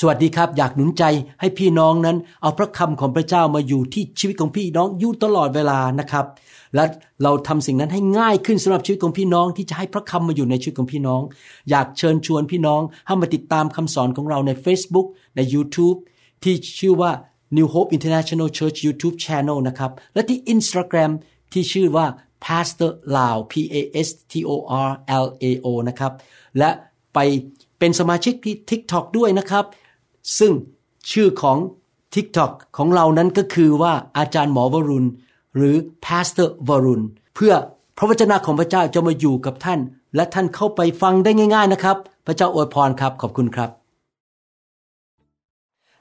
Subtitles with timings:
[0.00, 1.04] สวัสดีครับอยากหนุนใจ
[1.40, 6.26] ให้พี่น้องนั้น เอาพระคำของพระเจ้ามาอยู่ที่ชีวิตของพี่น้องอยู่ตลอดเวลานะครับ
[6.74, 6.84] และ
[7.22, 11.22] เราทำสิ่งนั้นให้ง่ายขึ้นสำหรับชีวิตของพี่น้องที่จะให้พระคำมาอยู่ในชีวิตของพี่น้อง
[11.70, 15.06] อยากเชิญชวนพี่น้องให้มาติดตามคำสอนของเราใน Facebook
[15.36, 15.98] ใน YouTube
[16.42, 17.10] ที่ชื่อว่า
[17.56, 21.10] New Hope International Church YouTube Channel นะครับ และที่ Instagram
[21.52, 22.06] ที่ชื่อว่า
[22.44, 23.76] Pastor Lao P A
[24.06, 24.50] S T O
[24.88, 24.90] R
[25.24, 26.12] L A O นะครับ
[26.58, 26.70] และ
[27.14, 27.18] ไป
[27.78, 29.66] เป็นสมาชิกที่ TikTok ด้วยนะครับ
[30.38, 30.52] ซึ่ง
[31.10, 31.58] ชื่อของ
[32.14, 35.08] TikTok ของเรานั้นก็คือว่าอาจารย์หมอวรุณ
[35.56, 37.04] หรือ Pastor วรุณ
[37.34, 37.52] เพื่อ
[37.96, 39.80] พระวจนะของพระเจ้าจะมาอยู่กับท่าน
[40.14, 43.77] และท่านเข้าไปฟังได้ง่าย ๆนะครับ พระเจ้าอวยพรครับขอบคุณครับ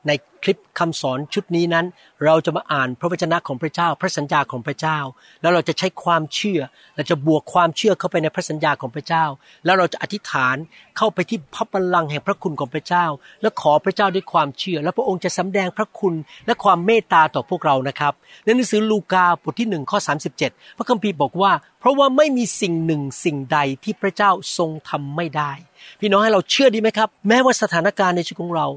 [0.07, 0.11] ใน
[0.43, 1.85] คลิปคำสอนชุดนี้นั้น
[2.25, 4.99] เราจะมาอ่านพระวจนะของพระเจ้า พระสัญญาของพระเจ้า
[5.41, 6.59] แล้วเราจะใช้ความเชื่อ
[6.95, 9.25] เราจะบวกความเชื่อเข้าไปในพระสัญญาของพระเจ้า
[9.65, 10.55] แล้วเราจะอธิษฐาน
[10.97, 13.05] เข้าไปที่พระบัลลังก์แห่งพระคุณของพระเจ้า
[13.41, 16.13] และขอพระเจ้าด้วยความเชื่อ และพระองค์จะสำแดงพระคุณ
[16.45, 19.99] และความเมตตาต่อพวกเรานะครับในหนังสือลูกาบทที่หนึ่งข้อ
[20.39, 25.51] 37 พระคัมภีร์บอกว่า เพราะว่าไม่มีสิ่งหนึ่งสิ่งใดที่พระเจ้าทรงทำไม่ได้
[25.99, 28.67] พี่น้องให้เราเชื่อดีไหมครับ แม้ว่าสถานการณ์ในชีวิตของเรา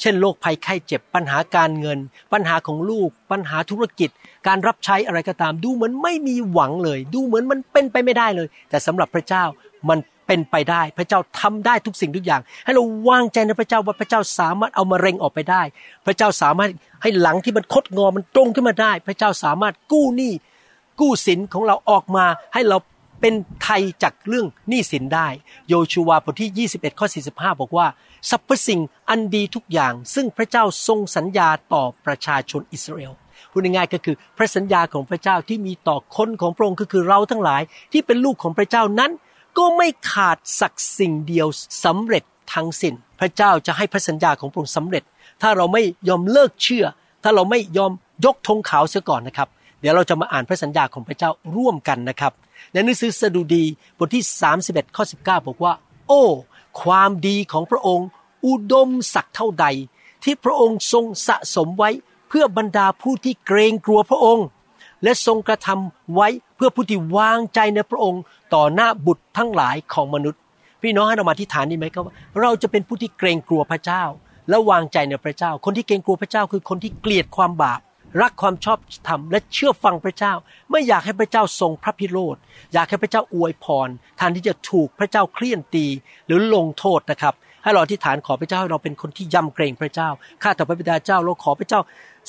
[0.00, 1.98] เช่นโรคภัยไข้เจ็บปัญหาการเงิน
[2.32, 4.10] ปัญหาของลูก ปัญหาธุรกิจ
[4.46, 9.44] การรับใช้อะไรก็ตามดูเหมือนไม่มีหวังเลย ดูเหมือนมันเป็นไปไม่ได้เลย แต่สำหรับพระเจ้า
[9.88, 15.62] มันเป็นไปได้ พระเจ้าทำได้ทุกสิ่งทุกอย่าง ให้เราวางใจในพระเจ้าว่าพระเจ้าสามารถเอามะเร็งออกไปได้
[16.06, 16.70] พระเจ้าสามารถ
[17.02, 20.32] ให้หลังที่มันคดงอมันตรงขึ้นมาได้ พระเจ้าสามารถกู้หนี้
[21.00, 22.76] กู้สินของเราออกมาให้เรา
[23.26, 25.28] เป็นไทยจากเรื่องหนี้สินได้
[25.68, 27.86] โยชูวาบทที่ 21 ข้อ 45 บอกว่า
[28.30, 33.12] สรรพสิ่งอันดีทุกอย่าง ซึ่งพระเจ้าทรงสัญญาต่อประชาชนอิสราเอล
[33.50, 39.12] พูดง่ายๆก็คือพระสัญญาของพระเจ้าที่มีต่อคนของพระองค์ก็คือเราทั้งหลายที่เป็นลูกของพระเจ้านั้น
[39.58, 41.48] ก็ไม่ขาดสักสิ่งเดียว
[41.84, 45.02] สำเร็จทั้งสิน้น พระเจ้าจะให้พระสัญญาของพระองค์สำเร็จ
[45.42, 46.86] ถ้าเราไม่ยอมเลิกเชื่อ
[47.22, 47.92] ถ้าเราไม่ยอม
[48.24, 49.48] ยกธงขาวเสียก่อนนะครับ
[49.86, 52.32] ดี๋ยวเราจะมาอ่านพระสัญญาของพระเจ้าร่วมกันนะครับ
[52.72, 53.64] ในหนังสือสดุดี
[53.98, 54.24] บทที่
[54.60, 55.72] 31ข้อ19 บอกว่า
[56.08, 56.22] โอ้
[56.82, 58.06] ความดีของพระองค์
[58.46, 59.66] อุดมศักดิ์เท่าใด
[60.24, 61.90] ที่พระองค์ทรงสะสมไว้
[62.28, 64.46] เพื่อบรรดาผู้ที่เกรงกลัวพระองค์
[65.02, 68.22] และทรงกระทำไว้เพื่อผู้ที่วางใจในพระองค์
[68.54, 70.40] ต่อหน้าบุตรทั้งหลายของมนุษย์
[70.82, 74.02] พี่น้องให้เรามาที่ฐานนี้ไหมครับว่าเราจะเป็นผู้ที่เกรงกลัวพระเจ้า
[74.48, 77.80] และวางใจในพระเจ้า คนที่เกรงกลัวพระเจ้าคือคนที่เกลียดความบาป
[78.20, 80.32] รักความชอบธรรมและเชื่อฟังพระเจ้า
[80.70, 82.36] ไม่อยากให้พระเจ้าทรงพระพิโรธ
[82.72, 85.86] อยากให้พระเจ้าอวยพรแทนที่จะถูกพระเจ้าเคลี่ยนตี
[86.26, 90.08] หรือลงโทษนะครับ ให้เราอธิษฐานขอพระเจ้าให้เราเป็นคนที่ยำเกรงพระเจ้า
[90.42, 91.80] ข้าแต่พระบิดาเจ้าเราขอพระเจ้า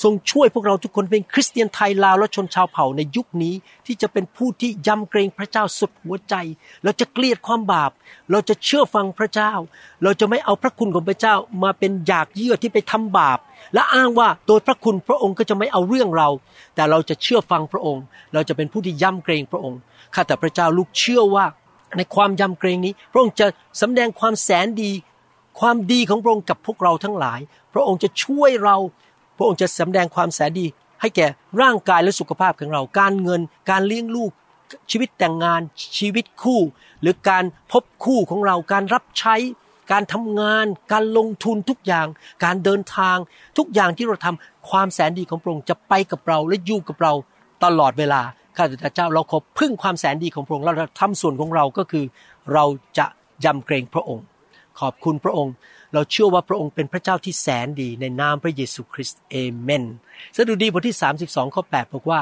[0.02, 3.54] ทรงช่วยพวกเราทุกคนเป็นคริสเตียนไทยลาวและชนชาวเผ่าในยุคนี้
[3.86, 6.34] ที่จะเป็นผู้ที่ยำเกรงพระเจ้าสุดหัวใจ
[6.84, 7.90] เราจะเกลียดความบาป
[8.30, 9.52] เราจะเชื่อฟังพระเจ้า
[10.02, 13.38] เราจะไม่เอาพระคุณของพระเจ้ามาเป็นอยากเยื่อที่ไปทำบาป
[13.74, 16.28] และอ้างว่าโดยพระคุณพระองค์ก็จะไม่เอาเรื่องเรา
[16.74, 19.78] แต่เราจะเชื่อฟังพระองค์ เราจะเป็นผู้ที่ยำเกรงพระองค์
[20.14, 21.46] ข้าแต่พระเจ้าลูกเชื่อว่า
[21.96, 23.46] ในความยำเกรงนี้ พระองค์จะ
[23.80, 24.92] สำแดงความแสนดี
[25.60, 27.40] ความดีของพระองค์กับพวกเราทั้งหลาย
[27.74, 28.76] พระองค์จะช่วยเรา
[29.36, 30.66] พระองค์จะสำแดงความแสนดี
[31.00, 31.26] ให้แก่
[31.60, 34.30] ร่างกายและสุขภาพของเรา การเงิน การเลี้ยงลูก
[34.90, 35.60] ชีวิตแต่งงาน
[35.98, 36.60] ชีวิตคู่
[37.00, 39.34] หรือการพบคู่ของเรา การรับใช้
[39.92, 42.06] การทำงาน การลงทุนทุกอย่าง
[42.44, 43.16] การเดินทาง
[43.58, 47.12] ทุกอย่างที่เราทำความแสนดีของพระองค์จะไปกับเราและอยู่กับเรา
[47.64, 48.20] ตลอดเวลา
[48.56, 52.04] ข้าแต่เจ้าเราขอพึ่งความแสนดีของพระองค์เราทำส่วนของเราก็คือ
[52.52, 52.64] เรา
[52.98, 53.06] จะ
[53.44, 54.24] ยำเกรงพระองค์
[54.80, 55.54] ขอบคุณพระองค์
[55.96, 59.84] เราเชื่อว่าพระองค์เป็นพระเจ้าที่แสนดีในนามพระเยซูคริสต์เอเมน
[60.36, 62.20] สดุดีบทที่ 32ข้อ8บอกว่า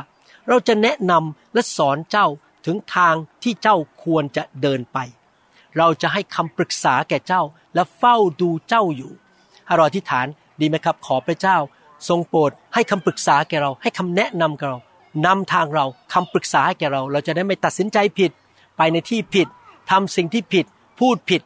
[0.48, 2.26] เราจะแนะนำและสอนเจ้า
[2.66, 4.98] ถึงทางที่เจ้าควรจะเดินไป
[5.78, 7.42] เราจะให้คำปรึกษาแก่เจ้า
[7.74, 9.12] และเฝ้าดูเจ้าอยู่
[9.66, 10.26] ถ้าเราอธิษฐาน
[10.60, 11.56] ดีไหมครับ ขอพระเจ้า
[12.08, 14.78] ทรงโปรดให้คำปรึกษาแก่เรา ให้คำแนะนำแก่เรา
[15.26, 18.30] นำทางเราคำปรึกษาให้แก่เรา เราจะได้ไม่ตัดสินใจผิด
[18.76, 19.48] ไปในที่ผิด
[19.91, 20.66] ทำสิ่งที่ผิด
[21.00, 21.42] พูดผิด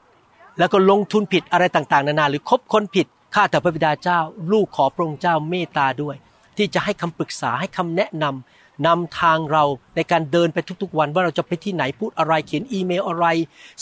[0.59, 4.21] แล้วก็ลงทุนผิดอะไรต่างๆ นานาหรือคบคนผิดข้าแต่พระบิดาเจ้า
[4.53, 6.17] ลูกขอพระองค์เจ้าเมตตาด้วย
[6.57, 9.65] ที่จะให้คำปรึกษาให้คำแนะนำนำทางเรา
[9.97, 13.27] ในการเดินไปทุกๆ วันว่าเราจะไปที่ไหนพูดอะไรเขียนอีเมลอะไร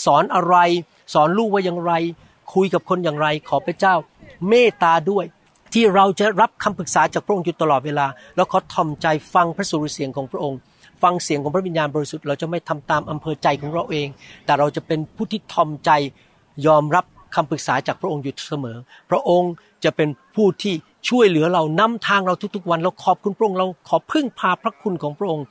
[0.05, 0.55] สอนอะไร
[1.13, 1.93] สอนลูกว่าอย่างไร
[2.53, 3.95] คุยกับคนอย่างไร ขอพระเจ้า
[4.49, 5.25] เมตตาด้วย
[5.73, 10.59] ที่เราจะรับคำปรึกษาจากพระองค์อยู่ตลอดเวลา แล้วขอทอมใจฟังพระสุรเสียงของพระองค์
[11.03, 14.07] ฟังเสียงของพระวิญญาณบริสุทธิ์เราจะไม่ทำตามอำเภอใจของเราเอง
[14.45, 15.91] แต่เราจะเป็นผู้ที่ทอมใจ
[16.65, 17.05] ยอมรับ
[17.35, 18.77] คำปรึกษาจากพระองค์อยู่เสมอ
[19.09, 19.51] พระองค์
[19.83, 20.73] จะเป็นผู้ที่
[21.09, 25.45] ช่วยเหลือเรานำทางเราทุกๆวัน เราขอบคุณพระองค์เราขอพึ่งพาพระคุณของพระองค์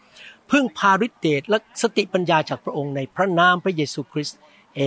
[0.50, 4.38] พึ่งพาฤทธิเดชและสติปัญญาจากพระองค์ในพระนามพระเยซูคริสต์
[4.75, 4.81] เอ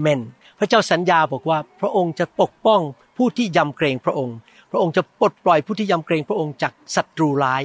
[0.00, 0.20] เมน
[0.58, 2.80] พระเจ้าสัญญาบอกว่าพระองค์จะปกป้อง
[3.16, 4.36] ผู้ที่ยำเกรงพระองค์
[4.70, 7.62] พระองค์จะปลดปล่อยผู้ที่ยำเกรงพระองค์จากศัตรูร้าย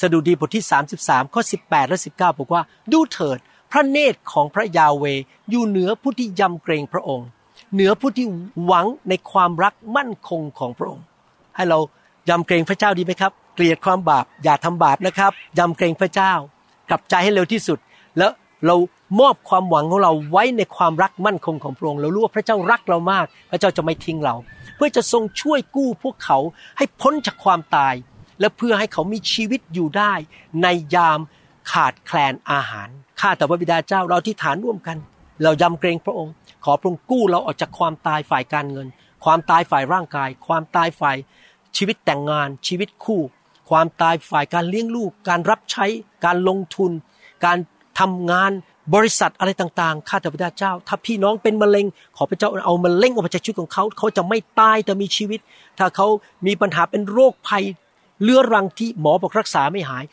[0.00, 0.64] สดุดีบทที่
[0.98, 2.62] 33 ข้อ 18 และ 19 บอกว่า
[2.92, 3.38] ดูเถิด
[3.72, 5.04] พระเนตรของพระยาเว
[5.50, 7.26] อยู่เหนือผู้ที่ยำเกรงพระองค์
[7.74, 8.26] เหนือผู้ที่
[8.64, 11.04] หวังในความรักมั่นคงของพระองค์
[11.56, 11.78] ให้เรา
[12.28, 16.32] ยำเกรงพระเจ้าดีไหมครับ เกลียดความบาปอย่าทำบาปนะครับยำเกรงพระเจ้า
[16.88, 17.78] กลับใจให้เร็วที่สุด
[18.18, 18.32] แล้ว
[18.66, 18.76] เรา
[19.20, 24.34] มอบความหวังของเราไว้ในความรักมั่นคงของพระองค์เรารู้ว่าพระเจ้ารักเรามาก พระเจ้าจะไม่ทิ้งเรา
[24.76, 26.38] เพื่อจะทรงช่วยกู้พวกเขา
[26.78, 27.94] ให้พ้นจากความตาย
[28.40, 30.12] และเพื่อให้เขามีชีวิตอยู่ได้
[30.62, 31.20] ในยาม
[31.70, 32.88] ขาดแคลนอาหาร
[33.20, 34.96] ข้าแต่พระบิดาเจ้าเราที่ฐานร่วมกัน
[35.42, 36.32] เรายำเกรงพระองค์
[36.64, 38.88] ขอพระองค์กู้เราออกจากความตายฝ่ายการเงิน
[39.24, 41.16] ความตายฝ่ายร่างกาย ความตายฝ่าย
[41.76, 43.20] ชีวิตแต่งงาน ชีวิตคู่
[43.70, 45.86] ความตายฝ่ายการเลี้ยงลูก การรับใช้
[46.24, 46.90] การลงทุน
[47.44, 47.58] การ
[48.00, 48.52] ทำงาน
[48.94, 51.86] บริษัทอะไรต่างๆ ข้าแต่พระเจ้า ถ้าพี่น้องเป็นมะเร็ง
[52.16, 55.40] ขอพระเจ้าเอามะเร็งออกจากชีวิตของเขา เขาจะไม่ตายแต่มีชีวิต
[55.78, 56.06] ถ้าเขา
[56.46, 57.64] มีปัญหาเป็นโรคภัย
[58.22, 60.04] เลื้อรังที่หมอบอกรักษาไม่หาย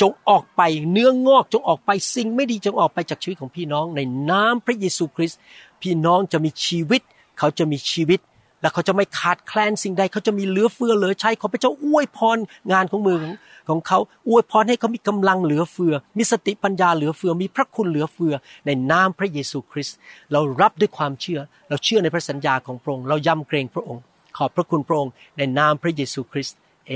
[0.00, 0.62] จงออกไป
[0.92, 4.00] เนื้องอกจงออกไปสิ่งไม่ดีจงออกไปจากชีวิตของพี่น้องใน
[4.30, 5.38] น้ำพระเยซูคริสต์
[5.82, 7.02] พี่น้องจะมีชีวิต
[7.38, 8.20] เขาจะมีชีวิต
[8.60, 12.38] และเขาจะไม่ขาดแคลนสิ่งใด เขาจะมีเหลือเฟือเหลือใช้ขอพระเจ้าอวยพร
[12.72, 13.34] งานของมือของ
[13.68, 13.98] ของเขา
[14.28, 18.34] อวยพรให้เขามีกำลังเหลือเฟือ มีสติปัญญาเหลือเฟือ มีพระคุณเหลือเฟือ
[18.66, 19.96] ในนามพระเยซูคริสต์
[20.32, 24.02] เรารับด้วยความเชื่อ เราเชื่อในพระสัญญาของพระองค์เรายำเกรงพระองค์
[24.36, 26.92] ขอบพระคุณพระองค์ในนามพระเยซูคริสต์เอ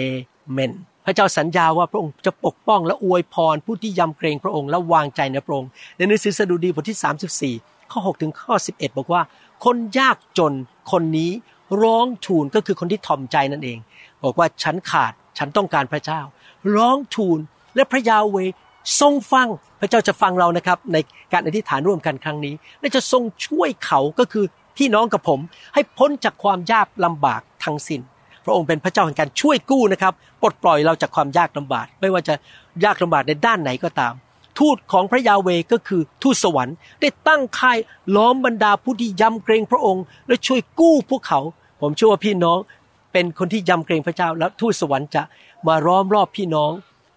[0.53, 0.73] เมน
[1.05, 9.23] พระเจ้าสัญญาว่าพระองค์จะปกป้องและอวยพรผู้ที่ยำเกรงพระองค์และวางใจในพระองค์ ในหนังสือสดุดีบทที่ 34 ข้อ 6 ถึงข้อ 11 บอกว่า
[9.65, 10.53] คนยากจน
[10.93, 11.31] คนนี้
[11.83, 13.79] ร้องทูลก็คือคนที่ถ่อมใจนั่นเอง
[14.25, 16.21] บอกว่าฉันขาดฉันต้องการพระเจ้า
[16.77, 17.39] ร้องทูล
[17.77, 18.37] และพระยาเว
[19.01, 19.49] ทรงฟัง
[19.81, 20.97] พระเจ้าจะฟังเรานะครับ ใน
[21.33, 24.45] การอธิษฐานร่วมกันครั้งนี้ และจะทรงช่วยเขาก็คือ
[24.77, 25.41] พี่น้องกับผม
[25.75, 28.01] ให้พ้นจากความยากลำบากทั้งสิน้น
[28.45, 32.35] พระองค์เป็นพระเจ้าแห่งการช่วยกู้นะครับปลดปล่อยเราจากความยากลำบากไม่ว่าจะ
[32.85, 34.15] ยากลำบากในด้านไหนก็ตาม
[34.59, 37.79] ทูตของพระยาเวก็คือทูตสวรรค์ ได้ตั้งค่าย
[38.17, 41.41] ล้อมบรรดาผู้ที่ยำเกรงพระองค์ และช่วยกู้พวกเขา
[41.81, 42.59] ผมเชื่อว่าพี่น้อง
[43.13, 45.23] เป็นคนที่ยำเกรงพระเจ้า แล้วทูตสวรรค์จะ
[45.67, 46.71] มาร้อมรอบพี่น้อง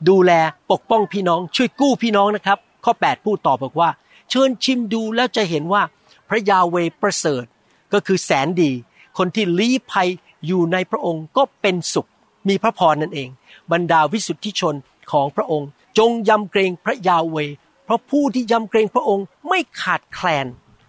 [0.10, 0.32] ดูแล
[0.72, 3.90] ปกป้องพี่น้อง ช่วยกู้พี่น้องนะครับ ข้อ 8 พูดต่อบอกว่า
[4.30, 5.82] เชิญชิมดูแล้วจะเห็นว่า
[6.30, 7.46] พระยาเวประเสริฐ
[7.94, 8.72] ก็คือแสนดี
[9.18, 10.10] คนที่ลี้ภัย
[10.48, 12.10] อยู่ในพระองค์ก็เป็นสุข
[12.48, 13.30] มีพระพรนั่นเอง
[13.72, 14.76] บรรดาวิสุทธิชน
[15.12, 17.38] ของพระองค์ จงยำเกรงพระยาเว
[17.86, 20.48] เพราะผู้ที่ยำเกรงพระองค์ไม่ขาดแคลน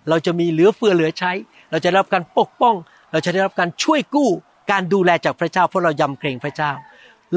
[0.09, 1.33] เราจะมีเหลือเฟือเหลือใช้
[1.71, 2.75] เราจะได้รับการปกป้อง
[3.13, 4.31] เราจะได้รับการช่วยกู้
[4.71, 6.73] การดูแลจากพระเจ้าเพราะเรายำเกรงพระเจ้า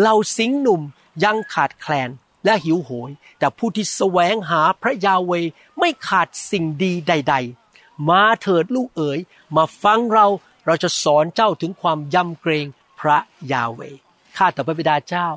[0.04, 0.82] เราสิงหนุ่ม
[1.24, 2.10] ยังขาดแคลน
[2.46, 5.32] และหิวโหย แต่ผู้ที่แสวงหาพระยาเว
[5.80, 7.36] ไม่ขาดสิ่งดีใด
[7.72, 9.20] ๆ มาเถิดลูกเอ๋ย
[9.56, 10.28] มาฟังเรา
[10.68, 12.66] เราจะสอนเจ้าถึงความยำเกรง
[13.00, 13.18] พระ
[13.52, 13.82] ยาเว
[14.38, 15.28] ข้าแต่พระบิดาเจ้า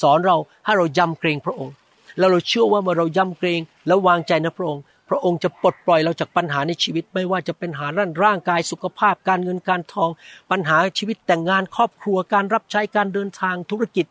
[0.00, 1.74] สอนเราให้เรายำเกรงพระองค์
[2.18, 10.10] แล้วเราเชื่อว่าเมื่อเรายำเกรงและวางใจในพระองค์ พระองค์จะปลดปล่อยเราจากปัญหาในชีวิตไม่ว่าจะเป็นหาร่างร่างกายสุขภาพการเงินการทอง
[10.50, 14.06] ปัญหาชีวิตแต่งงานครอบครัวการรับใช้การเดินทางธุรกิจ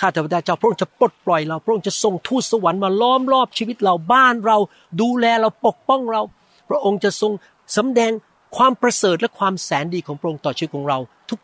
[0.00, 4.56] ข้าแต่พระเจ้าพระองค์จะปลดปล่อยเราพระองค์จะส่งทูตสวรรค์มาล้อมรอบชีวิตเราบ้านเรา
[5.00, 6.22] ดูแลเราปกป้องเรา
[6.68, 7.32] พระองค์จะทรง
[7.76, 8.12] สำแดง
[8.56, 10.98] ความประเสริฐและความแสนดีของพระองค์ต่อชีวิตของเรา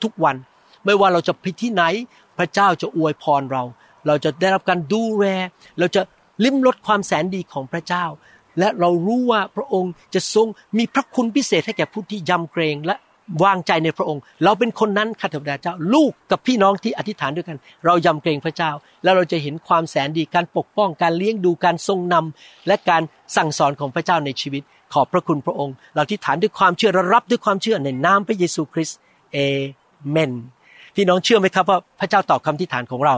[0.05, 0.37] ทุกๆวัน
[0.85, 1.83] ไม่ว่าเราจะไปที่ไหน
[2.39, 3.63] พระเจ้าจะอวยพรเรา
[4.07, 5.27] เราจะได้รับการดูแล
[5.79, 6.03] เราจะ
[6.45, 8.05] ลิ้มรสความแสนดีของพระเจ้า
[8.59, 10.47] และเรารู้ว่าพระองค์จะทรง
[10.79, 12.97] มีพระคุณพิเศษให้แก่ผู้ที่ยำเกรงและ
[13.45, 18.71] วางใจในพระองค์ เราเป็นคนนั้นข้าแต่พระเจ้า ลูกกับพี่น้องที่อธิษฐานด้วยกัน เรายำเกรงพระเจ้า
[19.03, 23.03] แล้วเราจะเห็นความแสนดีการปกป้องการเลี้ยงดูการทรงนำและการ
[23.37, 24.63] สั่งสอนของพระเจ้าในชีวิต
[24.93, 28.99] ขอบพระคุณพระองค์ เราที่ฐานด้วยความเชื่อรับด้วยความเชื่อในนามพระเยซูคริสต์
[29.33, 29.39] เอ
[30.11, 30.33] เมน
[30.97, 33.17] พี่น้องเชื่อไหมครับว่าพระเจ้าตอบคำที่ฐานของเรา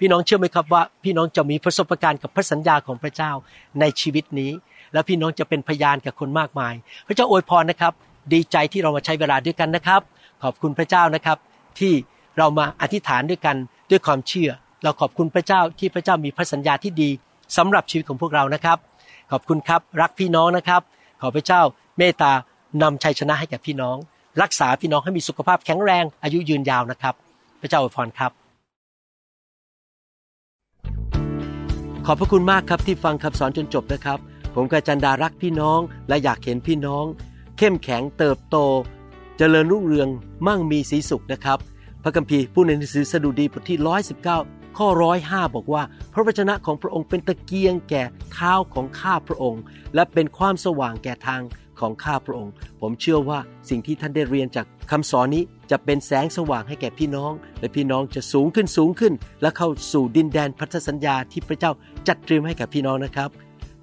[0.00, 3.32] พี่น้องเชื่อไหมครับว่า พี่น้องจะมีประสบการณ์กับพระสัญญาของพระเจ้า
[3.80, 4.50] ในชีวิตนี้
[4.92, 6.74] แล้วพี่น้องจะเป็นพยานกับคนมากมาย
[7.06, 7.92] พระเจ้าอวยพรนะครับ
[8.32, 10.00] ดีใจที่เรามาใช้เวลาด้วยกันนะครับ
[10.42, 11.38] ขอบคุณพระเจ้านะครับ
[11.78, 11.92] ที่
[12.38, 13.56] เรามาอธิษฐานด้วยกัน
[13.90, 14.50] ด้วยความเชื่อ
[14.84, 17.10] เราขอบคุณพระเจ้าที่พระเจ้ามีพระสัญญาที่ดี
[17.56, 18.78] สำหรับชีวิตของพวกเรานะครับ
[19.30, 20.82] ขอบคุณครับรักพี่น้องนะครับ
[21.20, 21.60] ขอพระเจ้า
[21.98, 22.32] เมตตา
[22.82, 23.96] นำชัยชนะให้แก่พี่น้อง
[24.42, 27.14] รักษาพี่น้องให้มีสุขภาพแข็งแรงอายุยืนยาวนะครับ
[27.60, 28.32] พระเจ้าอวยพรครับ
[32.06, 34.18] ขอบพระคุณมากครับที่ฟังคำสอนจนจบนะครับ
[34.54, 37.04] ผมกาจันดารักพี่น้อง และอยากเห็นพี่น้อง
[37.58, 40.08] เข้มแข็งเติบโตจเจริญรุ่งเรือง
[40.46, 41.58] มั่งมีสีสุขนะครับ
[42.02, 43.78] พระคัมภีร์ผู้ในหนังสือสดุดีบทที่
[44.28, 45.82] 119 ข้อร้อยห้าบอกว่า
[46.12, 49.62] พระวจนะของพระองค์เป็นตะเกียงแก่เท้าของข้าพระองค์
[49.94, 51.42] และเป็นความสว่างแก่ทาง
[51.80, 61.72] ของข้าพระองค์ ผมเชื่อว่าสิ่งที่ท่านได้เรียนจากคำสอนนี้จะเป็นแสงสว่างให้แก่พี่น้อง และพี่น้องจะสูงขึ้นสูงขึ้น และเข้าสู่ดินแดนพันธสัญญาที่พระเจ้า
[62.08, 63.30] จัดเตรียมให้กับพี่น้องนะครับ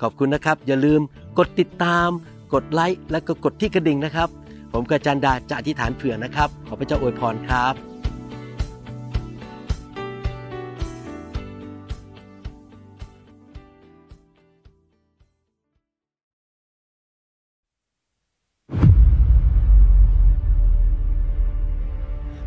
[0.01, 1.01] ขอบคุณนะครับ อย่าลืม
[1.37, 2.09] กดติดตาม
[2.53, 4.29] กดไลค์และก็กดที่กระดิ่งนะครับ
[4.73, 7.75] ผมกับจันดาจะอธิษฐานเผื่อนะครับ ขอพระเจ้าอวยพรครับ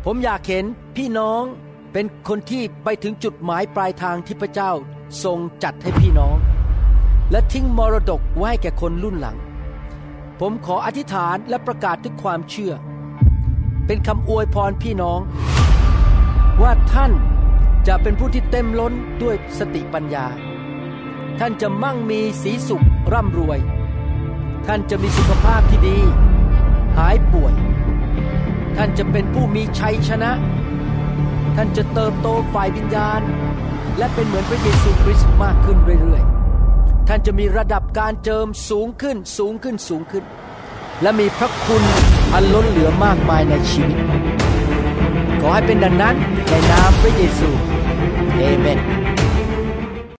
[0.09, 1.43] ผมอยากเห็นพี่น้อง
[1.93, 4.71] เป็นคนที่ไปถึงจุดหมายปลายทางที่พระเจ้า
[5.23, 6.35] ทรงจัดให้พี่น้อง
[7.31, 9.37] และทิ้งมรดกไว้แก่คนรุ่นหลัง
[10.39, 12.73] ผมขออธิษฐานและประกาศด้วยความเชื่อ
[13.87, 15.19] เป็นคำอวยพรพี่น้อง
[16.61, 17.11] ว่าท่าน
[17.87, 20.25] จะเป็นผู้ที่เต็มล้นด้วยสติปัญญา
[21.39, 23.59] ท่านจะมั่งมีสีสุขร่ำรวย
[24.67, 25.97] ท่านจะมีสุขภาพที่ดี
[26.97, 27.53] หายป่วย
[28.77, 30.31] ท่านจะเป็นผู้มีชัยชนะ
[31.55, 33.21] ท่านจะเติบโตฝ่ายวิญญาณ
[33.97, 36.36] และเป็นเหมือนพระเยซูคริสต์มากขึ้นเรื่อยๆ
[37.07, 40.23] ท่านจะมีระดับการเจิมสูงขึ้นสูงขึ้นสูงขึ้น
[41.01, 41.83] และมีพระคุณ
[42.33, 43.97] อันล้นเหลือมากมายในชีวิต
[45.41, 46.15] ขอให้เป็นดังนั้น
[46.49, 47.49] ในนามพระเยซู
[48.37, 48.79] เอเมน